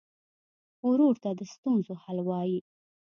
ورور 0.87 1.15
ته 1.23 1.29
د 1.39 1.41
ستونزو 1.53 1.93
حل 2.03 2.17
وايي. 2.27 2.59